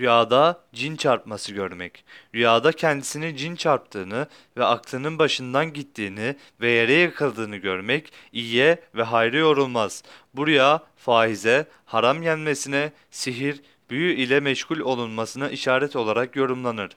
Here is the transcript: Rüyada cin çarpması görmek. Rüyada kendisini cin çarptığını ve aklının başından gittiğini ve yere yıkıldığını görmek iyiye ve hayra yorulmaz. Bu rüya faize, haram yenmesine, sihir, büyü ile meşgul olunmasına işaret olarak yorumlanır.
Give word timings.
Rüyada 0.00 0.60
cin 0.74 0.96
çarpması 0.96 1.52
görmek. 1.52 2.04
Rüyada 2.34 2.72
kendisini 2.72 3.36
cin 3.36 3.56
çarptığını 3.56 4.26
ve 4.56 4.64
aklının 4.64 5.18
başından 5.18 5.72
gittiğini 5.72 6.36
ve 6.60 6.70
yere 6.70 6.92
yıkıldığını 6.92 7.56
görmek 7.56 8.12
iyiye 8.32 8.82
ve 8.94 9.02
hayra 9.02 9.36
yorulmaz. 9.36 10.02
Bu 10.34 10.46
rüya 10.46 10.82
faize, 10.96 11.66
haram 11.84 12.22
yenmesine, 12.22 12.92
sihir, 13.10 13.60
büyü 13.90 14.14
ile 14.14 14.40
meşgul 14.40 14.80
olunmasına 14.80 15.48
işaret 15.48 15.96
olarak 15.96 16.36
yorumlanır. 16.36 16.90